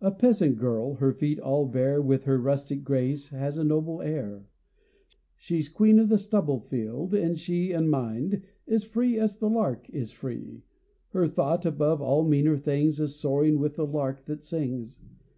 The 0.00 0.10
peasant 0.10 0.56
girl, 0.56 0.94
her 0.94 1.12
feet 1.12 1.38
all 1.38 1.66
bare, 1.66 2.00
With 2.00 2.24
her 2.24 2.38
rustic 2.38 2.82
grace, 2.82 3.28
has 3.28 3.58
a 3.58 3.64
noble 3.64 4.00
air. 4.00 4.46
She's 5.36 5.68
queen 5.68 5.98
of 5.98 6.08
the 6.08 6.16
stubble 6.16 6.60
field 6.60 7.12
and 7.12 7.38
she, 7.38 7.70
In 7.70 7.90
mind, 7.90 8.40
is 8.66 8.84
free 8.84 9.18
as 9.18 9.36
the 9.36 9.50
lark 9.50 9.90
is 9.90 10.10
free. 10.10 10.62
Her 11.10 11.28
thought, 11.28 11.66
above 11.66 12.00
all 12.00 12.24
meaner 12.26 12.56
things, 12.56 12.98
Is 13.00 13.16
soaring 13.16 13.58
with 13.58 13.76
the 13.76 13.86
lark 13.86 14.24
that 14.24 14.42
sings. 14.42 14.98